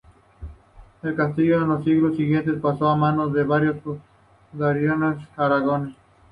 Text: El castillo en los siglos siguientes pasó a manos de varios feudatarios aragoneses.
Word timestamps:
El 1.03 1.15
castillo 1.15 1.61
en 1.61 1.67
los 1.67 1.83
siglos 1.85 2.17
siguientes 2.17 2.59
pasó 2.59 2.89
a 2.89 2.95
manos 2.95 3.33
de 3.33 3.43
varios 3.43 3.77
feudatarios 4.51 5.17
aragoneses. 5.37 5.95